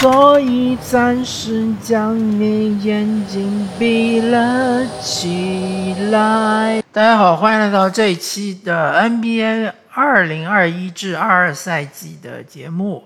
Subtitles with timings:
[0.00, 6.80] 所以暂时将你眼睛闭了起来。
[6.92, 13.02] 大家好，欢迎来到这一期的 NBA 二零二一至二二赛季的节目，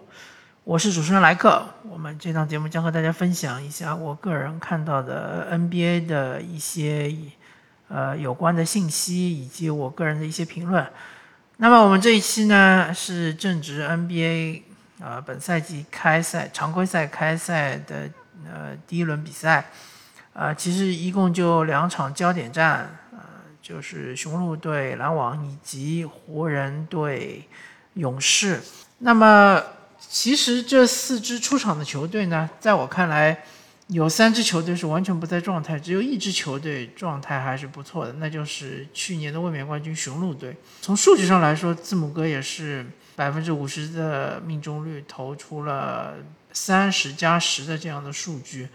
[0.64, 1.64] 我是主持人莱克。
[1.88, 7.10] 我们这档节目将和大家分享一下我个人看到的 NBA 的一些
[7.88, 10.86] 呃有关的信息，以及我个人的一些评论。
[11.56, 14.60] 那么我们这一期呢是正值 NBA
[15.02, 18.08] 呃本赛季开赛常规赛开赛的
[18.46, 19.68] 呃第一轮比赛，
[20.32, 23.18] 呃其实一共就两场焦点战，呃
[23.60, 27.48] 就是雄鹿对篮网以及湖人对
[27.94, 28.60] 勇士。
[28.98, 29.62] 那么
[29.98, 33.44] 其实这四支出场的球队呢，在我看来。
[33.88, 40.56] 有三支球队是完全不在状态，只有一支球队状态还是不错的，那就是去年的卫冕冠军雄鹿队。
[40.80, 46.14] 从数据上来说，字母哥也是百分之五十的命中率，投出了
[46.52, 48.68] 三十加十的这样的数据。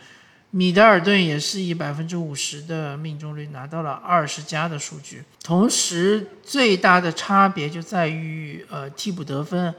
[0.51, 5.23] 米德尔顿也是以百分之五十的命中率拿到了二十加的数据。
[5.43, 9.73] 同时，最大的差别就在于呃替补得分。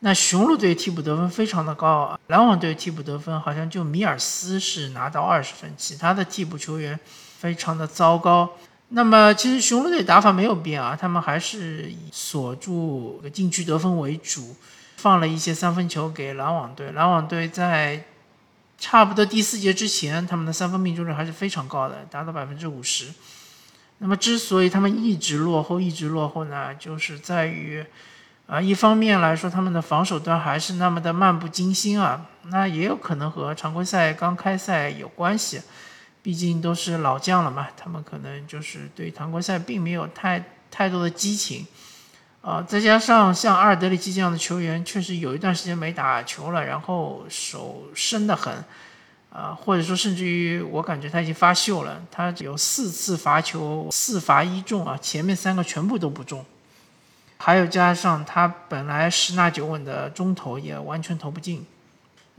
[0.00, 6.98] 那雄鹿队替补得分非常的高啊，篮网队替补得分好像就米尔斯是拿到二十分，其他的替补球员
[7.38, 8.50] 非常的糟糕。
[8.90, 14.54] 那么其实雄鹿队打法没有变啊，他们还是以锁住禁区得分为主，
[14.96, 16.92] 放了一些三分球给篮网队。
[16.92, 18.04] 篮网队在
[18.78, 23.06] 差不多第四节之前，他们的三分命中率还是非常高的，达到百分之五十。
[23.98, 27.84] 那么之所以他们一直落后，一直落后呢，就是在于。
[28.46, 35.62] 啊，一方面来说，他们的防守端还是那么的漫不经心啊，那也有可能和常规赛刚开赛有关系，
[36.22, 41.66] 毕竟都是老将了嘛，他们可能就是对常规赛并没有太太多的激情，
[42.42, 48.52] 啊，再加上像阿尔德里奇这样的球员，确实有一段时间没打球了，然后手生得很，
[49.32, 56.44] 啊，或者说甚至于我感觉他已经发锈了，他有四次罚球四罚一中啊，前面三个全部都不中。
[57.42, 61.64] 还有加上他本来十拿九稳的中投也完全投不进，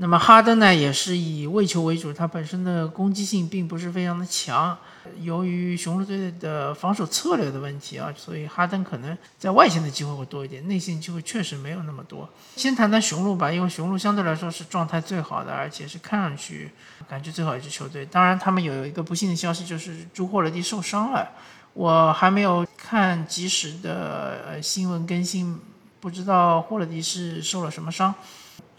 [0.02, 4.76] 那么哈登呢也是以为球为主，他本身的攻击性并不是非常的强。
[5.20, 12.28] 由于雄鹿队的防守策略的问题啊，所以哈登可能在外线的机会会多一点，内线机会确实没有那么多。
[12.56, 16.72] 先谈谈雄鹿吧，因为雄鹿相对来说是状态最好的，而且是看上去
[17.08, 18.04] 感觉最好一支球队。
[18.04, 21.30] 当然，他们有一个不幸的消息，就是朱霍勒迪受伤了。
[21.74, 25.60] 我还没有看及时的呃新闻更新，
[26.00, 28.12] 不知道霍勒迪是受了什么伤。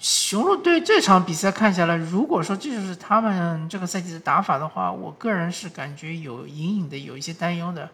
[0.03, 7.89] 雄鹿队这场比赛看下来，如果说这就是他们这个赛季的打法的话，我个人是感觉有隐隐的有一些担忧的，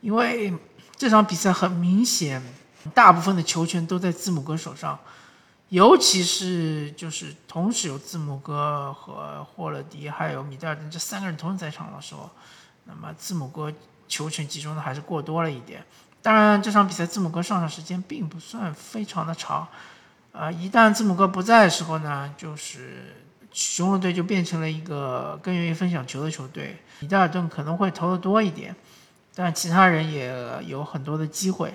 [0.00, 0.52] 因为
[0.96, 2.42] 这场比赛很明显，
[2.92, 4.98] 大部分的球权都在字母哥手上，
[5.68, 12.28] 尤其是就是同时有字母哥和霍勒迪还有米德尔顿这三个人同时在场的时候，
[12.84, 13.72] 那么字母哥。
[14.08, 15.84] 球权集中的还是过多了一点，
[16.20, 19.68] 当然这场比赛字母哥上场时间并不算非常的长，
[20.32, 23.16] 啊，一旦字母哥不在的时候呢，就是
[23.52, 28.74] 雄鹿队就变成了一个更愿意分享球的球队，米德尔顿可能会投的多一点，
[29.34, 30.32] 但其他人也
[30.66, 31.74] 有很多的机会。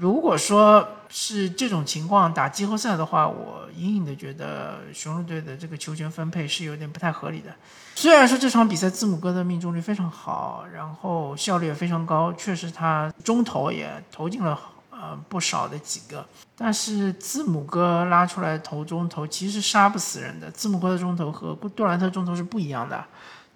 [0.00, 7.54] 如果说是这种情况打季后赛的话，我隐隐的觉得雄鹿队的这个球权分配是有点不太合理的。
[7.94, 14.54] 虽然说这场比赛字母哥的命中率非常好，然后效率也非常高，确实他中投也投进了
[14.98, 16.26] 呃不少的几个，
[16.56, 20.50] 但是字母哥拉出来投中投其实杀不死人的。
[20.50, 23.04] 字母哥的中投和杜兰特中投是不一样的。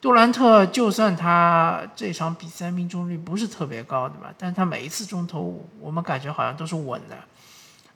[0.02, 4.32] 杜兰特就算他这场比赛命中率不是特别高，对吧？
[4.38, 7.16] 但他每一次中投，我们感觉好像都是稳的。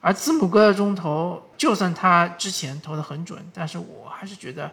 [0.01, 4.71] 而字母哥的中投，就算他之前投的很准，但是我还是觉得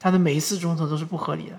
[0.00, 1.58] 他的每一次中投都是不合理的。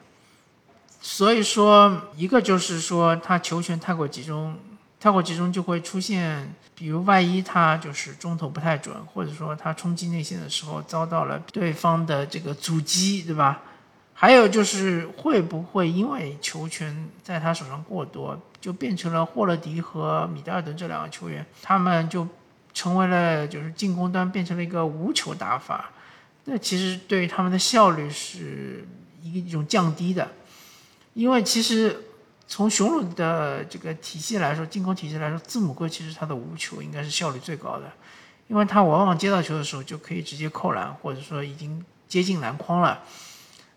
[0.99, 4.57] 所以说，一个就是说他球权太过集中，
[5.03, 13.63] 太过集中就会出现，比如万一他就是中投不太准，或者说他冲击内线的时候遭到了对方的这个阻击，对吧？
[14.13, 22.25] 还有就是会不会因为球权在他手上过多，就变成了霍勒迪和米德尔顿这两个球员，他们就
[22.73, 25.91] 成为了就是进攻端变成了一个无球打法，
[26.45, 28.87] 那其实对于他们的效率是
[29.21, 30.31] 一一种降低的，
[31.13, 31.93] 因为其实
[32.47, 37.91] 从雄鹿的这个体系来说，进攻体系来说，字母哥其实他的无球应该是效率最高的，
[38.47, 43.03] 因为他往往接到球的时候就可以直接扣篮，或者说已经接近篮筐了。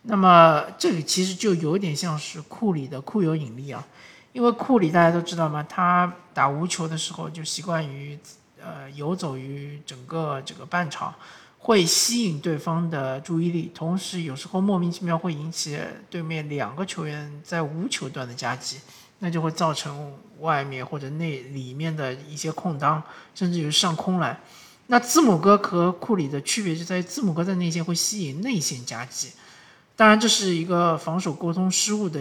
[0.03, 3.87] 那么这里其实就有点像是库里的库有引力啊，
[4.33, 8.19] 因为库里大家都知道嘛，他打无球的时候就习惯于
[8.63, 11.15] 呃游走于整个这个半场，
[11.59, 18.79] 会吸引对方的注意力，同时有时候莫名其妙会引起对面两个球员在无球段的夹击，
[19.19, 23.03] 那就会造成外面或者内里面的一些空当，
[23.35, 24.39] 甚至于上空来。
[24.89, 29.33] 那字母哥和库里的区别就在于字母哥在内线会吸引内线夹击，
[29.97, 32.21] 当然这是一个防守沟通失误的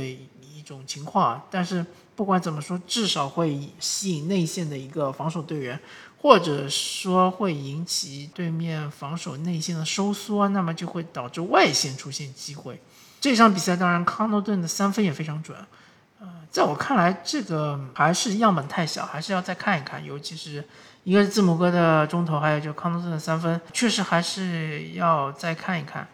[0.65, 1.85] 种情况，但是。
[2.17, 5.77] 不管怎么说，至少会吸引内线的一个防守队员，
[6.21, 12.81] 或者说会引起对面防守内线的收缩，那么就会导致外线出现机会。
[13.19, 15.57] 这场比赛当然康诺顿的三分也非常准，
[16.21, 20.01] 呃，在我看来，这个还是样本太小，还是要再看一看。
[20.05, 20.63] 尤其是
[21.03, 26.07] 一个字母哥的中投，还有就康诺顿的三分，确实还是要再看一看。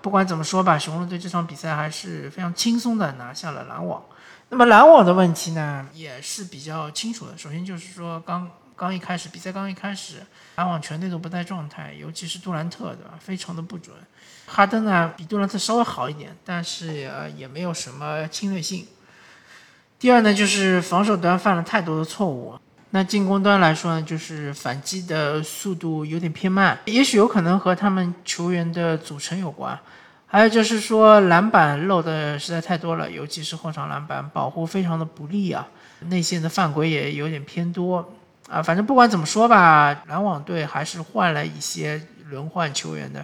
[0.00, 4.02] 不管怎么说吧，雄鹿队这场比赛还是非常轻松的拿下了篮网。
[4.48, 7.36] 那么篮网的问题呢，也是比较清楚的。
[7.36, 13.14] 首先就是说，刚刚一开始比赛刚一开始，篮网全队都不在状态，尤其是杜兰特，对吧？
[13.18, 13.96] 非常的不准。
[14.46, 18.86] 哈登呢，比杜兰特稍微好一点，但是呃，也没有什么侵略性。
[19.98, 22.56] 第二呢，就是防守端犯了太多的错误。
[22.96, 29.78] 那进攻端来说呢，就是反击的速度有点偏慢，也许有可能和他们球员的组成有关。
[30.26, 35.68] 还有就是说，篮板漏的实在太多了，尤其是后场篮板保护非常的不利啊，
[36.08, 38.14] 内线的犯规也有点偏多
[38.48, 38.62] 啊。
[38.62, 42.00] 反正不管怎么说吧，篮网队还是换了一些
[42.30, 43.22] 轮换球员的，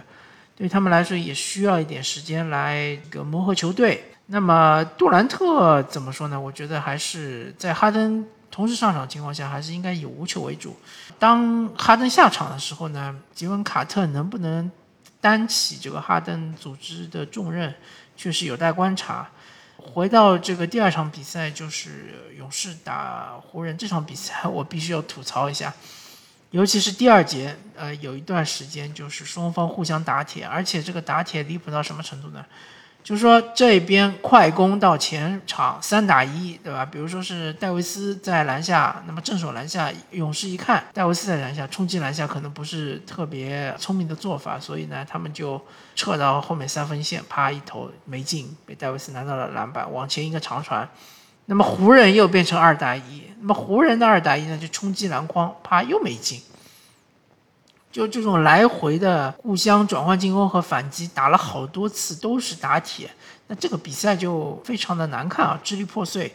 [0.55, 4.03] 对他们来说也需要一点时间来个磨合球队。
[4.27, 6.39] 那么杜兰特怎么说呢？
[6.39, 10.77] 我觉得还是在哈登同时上场情况下，还是应该以无球为主。
[11.17, 14.71] 当哈登下场的时候呢，吉文卡特能不能？
[15.23, 17.73] 担起这个哈登组织的重任，
[18.17, 19.25] 确实有待观察。
[19.77, 25.73] 回到这个第二场比赛，就是勇士打湖人这场比赛，我必须要吐槽一下，
[26.51, 32.45] 尤其是第二节，呃，有一段时间就是双方互相打铁，而且这个打铁离谱到什么程度呢？
[33.03, 36.85] 就是说这边快攻到前场三打一，对吧？
[36.85, 45.61] 比如说是戴维斯在篮下，那么正手篮下，勇士一看戴维斯在篮下冲击篮下可能不是特别聪明的做法，所以呢，他们就
[45.95, 50.87] 撤到后面三分线，啪一投没进，被戴维斯拿到了篮板，往前一个长传，
[51.47, 56.41] 那么湖人又变成二打一，那么湖人的二打一呢就冲击篮筐，啪又没进。
[57.93, 63.07] 就这种来回的互相转换进攻和反击，打了好多次都是打铁，
[63.45, 66.33] 那这个比赛就非常的难看啊，支离破碎。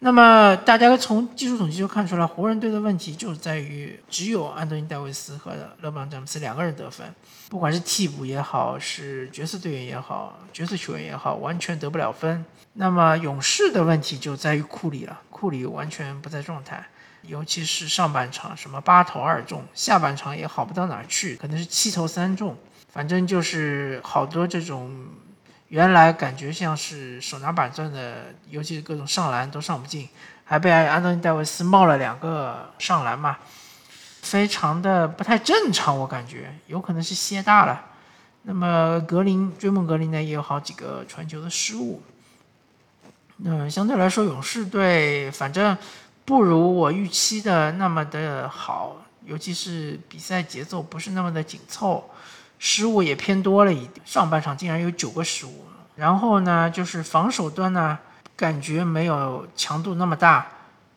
[0.00, 7.06] 那么大家从技术统计就看出来，湖人队的问题就在于只有安东尼戴维斯和勒布朗詹姆斯两个人得分，
[7.48, 12.44] 不管是替补也好，是角色队员也好，角色球员也好，完全得不了分。
[12.72, 16.84] 那么勇士的问题就在于库里了，库里完全不在状态。
[17.22, 22.56] 尤其是上半场什么八投二中，下半场也好不到哪儿去，可能是七投三中，
[22.90, 25.06] 反正就是好多这种
[25.68, 30.08] 原来感觉像是手拿板钻的，尤其是各种上篮都上不进，
[30.44, 33.38] 还被安东尼戴维斯冒了两个上篮嘛，
[34.22, 37.84] 非常的不太正常，我感觉有可能是歇大了。
[38.42, 42.02] 那么格林追梦格林呢，也有好几个传球的失误。
[43.36, 45.76] 那相对来说，勇士队反正。
[46.30, 52.08] 不如我预期的那么的好，尤其是比赛节奏不是那么的紧凑，
[52.56, 54.00] 失误也偏多了一点。
[54.04, 55.64] 上半场竟然有九个失误，
[55.96, 57.98] 然后呢，就是防守端呢，
[58.36, 60.46] 感觉没有强度那么大，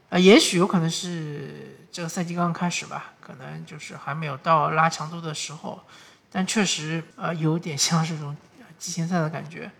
[0.10, 5.82] 呃，也许有可能是这个赛季刚刚开始吧，可能就是还没有到拉强度的时候，
[6.32, 8.38] 但确实呃有点像这种
[8.78, 9.72] 季前赛的感觉。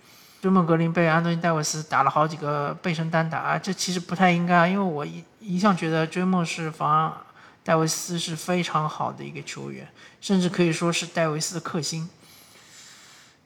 [0.42, 7.22] 追梦格林被安东尼戴维斯打了好几个背身单打，这其实不太应该，因为我一一向觉得追梦是防
[7.64, 9.88] 戴维斯是非常好的一个球员，
[10.22, 12.10] 甚至可以说是戴维斯的克星。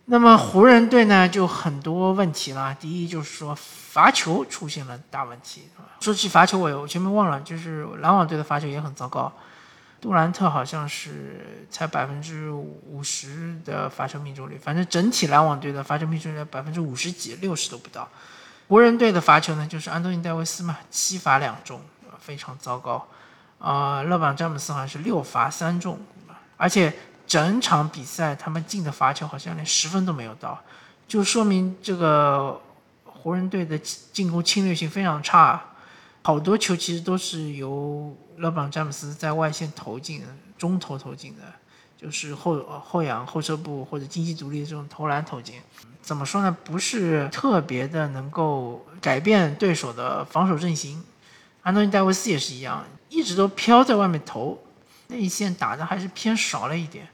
[0.06, 5.64] 那么湖人队呢就很多问题了，第一就是说罚球出现了大问题，
[6.00, 9.32] 说起罚球，我我前面忘了，就是篮网队的罚球也很糟糕。
[10.00, 18.08] 杜兰特好像是才百分之五十的罚球命中率，反正整体篮网队的罚球命中率百分之五十几，六十都不到。
[18.68, 21.82] 湖人队的罚球呢，就是安东尼戴维斯嘛，七罚两中，
[22.20, 23.08] 非常糟糕。
[23.60, 26.00] 啊，勒布朗詹姆斯好像是六罚三中，
[26.58, 26.94] 而且
[27.26, 30.62] 整场比赛他们进的罚球好像连十分都没有到，
[31.08, 32.62] 就说明这个
[33.06, 35.62] 湖人队的进攻侵略性非常差。
[36.22, 41.42] 好多球其实都是由勒布朗詹姆斯在外线投进的，中投投进的，
[41.98, 45.56] 就是后后仰后撤步或者经济独立的这种投篮投进。
[46.02, 46.56] 怎么说呢？
[46.64, 51.04] 不是特别的能够改变对手的防守阵型。
[51.64, 54.58] 安东尼戴维斯也是一样，一直都飘在外面投，
[55.08, 57.06] 内线打的还是偏少了一点。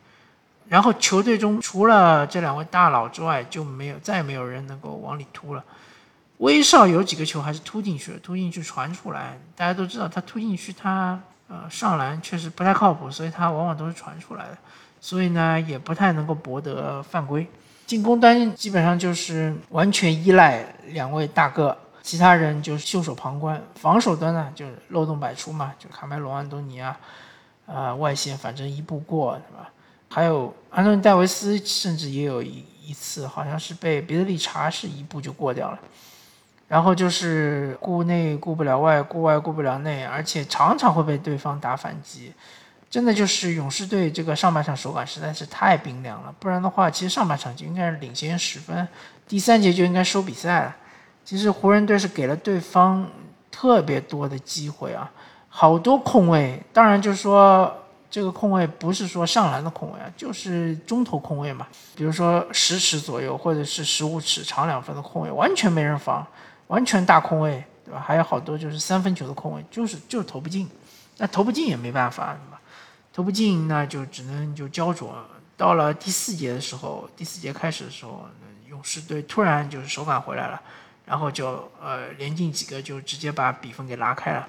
[0.68, 5.64] 然后球队中除了这两位大佬之外，就没有再也没有人能够往里突了。
[6.38, 9.40] 威少有几个球还是突进去了，突进去传出来。
[9.56, 14.58] 大家都知道他突进去，他呃上篮确实不太靠谱，所以他往往都是传出来的，
[15.00, 17.48] 所以呢也不太能够博得犯规。
[17.86, 23.62] 进攻端基本上就是完全依赖两位大哥，其他人就是袖手旁观。
[23.76, 26.98] 防守端呢就是漏洞百出嘛，就卡梅隆、安东尼啊，
[27.66, 29.70] 啊外线反正一步过，是吧？
[30.10, 35.80] 还有安东尼戴维斯，甚至也有一一次好像是被别的理查是一步就过掉了。
[36.74, 42.34] 然后就是顾内顾不了外，顾外顾不了内，而且常常会被对方打反击，
[42.90, 46.34] 真的就是勇士队这个上半场手感实在是太冰凉了。
[46.40, 48.88] 不然的话，其实上半场就应该是领先十分，
[49.28, 50.76] 第三节就应该收比赛了。
[51.24, 53.08] 其实湖人队是给了对方
[53.52, 55.12] 特别多的机会啊，
[55.50, 56.60] 好多空位。
[56.74, 57.72] 当然就是说
[58.10, 66.26] 这个空位不是说上篮的空位啊，就是中投空位嘛，比如说十尺左右或者是十五尺长两分的空位，完全没人防。
[66.74, 68.04] 完全大空位，对吧？
[68.04, 70.68] 还有好多就是三分球的空位，就是就是投不进，
[71.20, 72.60] 那投不进也没办法，对吧？
[73.14, 75.16] 投不进那就只能就焦灼。
[75.56, 78.26] 到了第四节的时候，第四节开始的时候，
[78.68, 80.60] 勇士队突然就是手感回来了，
[81.06, 84.48] 然后就呃连进几个，就直接把比分给拉开了。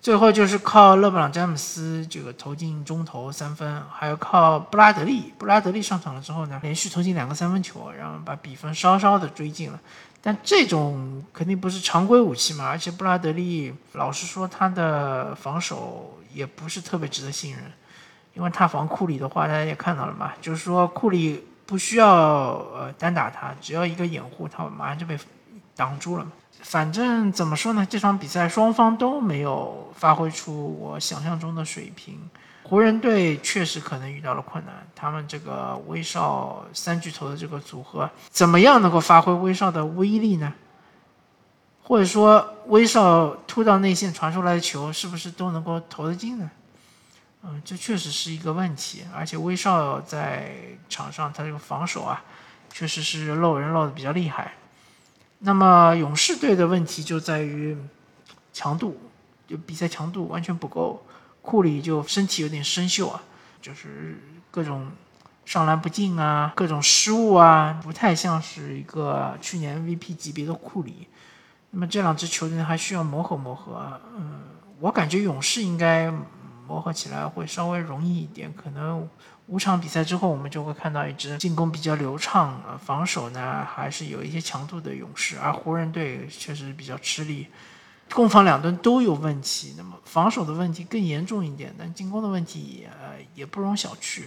[0.00, 9.78] 最后就是靠勒布朗詹姆斯这个投进中投三分，还有靠布拉德利，布拉德利上场了之后呢，连续投进两个三分球，然后把比分稍稍的追进了。
[10.24, 17.60] 但这种肯定不是常规武器嘛，而且布拉德利老实说，他的防守也不是特别值得信任，
[18.34, 25.18] 因为他防库里的话，大家也看到了嘛，就是说库里不需要呃单打他，只要一个掩护，他马上就被
[25.74, 26.30] 挡住了嘛。
[26.60, 32.30] 反正怎么说呢，这场比赛双方都没有发挥出我想象中的水平。
[32.64, 40.54] 湖人队确实可能遇到了困难，他们这个威少三巨头的这个组合，怎么样能够发挥威少的威力呢？
[41.82, 46.50] 或者说威少突到内线传出来的球，是不是都能够投得进呢？
[47.42, 49.02] 嗯，这确实是一个问题。
[49.12, 50.54] 而且威少在
[50.88, 52.22] 场上他这个防守啊，
[52.72, 54.54] 确实是漏人漏的比较厉害。
[55.40, 57.76] 那么勇士队的问题就在于
[58.52, 58.96] 强度，
[59.48, 61.04] 就比赛强度完全不够。
[61.42, 63.22] 库里就身体有点生锈啊，
[63.60, 64.16] 就是
[64.50, 64.90] 各种
[65.44, 71.08] 上篮不进啊，各种失误啊，不太像是一个去年 MVP 级别的库里。
[71.70, 74.00] 那么这两支球队还需要磨合磨合。
[74.16, 74.42] 嗯，
[74.78, 76.12] 我感觉勇士应该
[76.68, 78.52] 磨合起来会稍微容易一点。
[78.54, 79.08] 可能
[79.46, 85.38] 五场比赛之后，我们就会看到一支进攻比较流畅，防守呢还是有一些强度的勇士。
[85.38, 87.48] 而湖人队确实比较吃力。
[88.10, 94.24] 攻防两端都有问题，那么防守的问题更严重一点，但进攻的问题呃也不容小觑。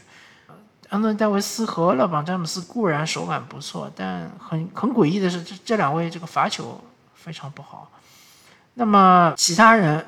[0.89, 6.79] 安东尼戴维斯和勒布朗詹姆斯固然手感不错，但很很诡异的是，这这两位这个罚球
[7.15, 7.91] 非常不好。
[8.75, 10.05] 那么其他人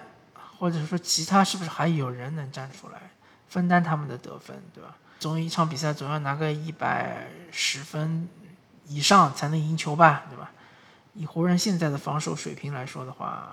[0.59, 3.09] 或者说其他是不是还有人能站出来
[3.47, 4.95] 分担他们的得分，对吧？
[5.19, 8.27] 总一场比赛总要拿个一百十分
[8.87, 10.51] 以上才能赢球吧，对吧？
[11.17, 13.49] 以湖人现在的防守水平来说的话，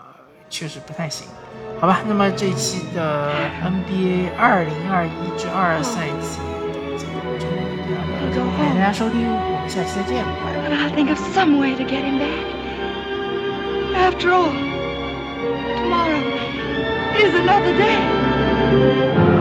[0.50, 1.26] 确实不太行，
[1.80, 2.02] 好吧。
[2.06, 6.38] 那么这一期的 NBA 二零二一至二赛季
[6.98, 10.52] 节目就到这里，感谢大家收听，我们下期再见，拜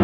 [0.00, 0.03] 拜。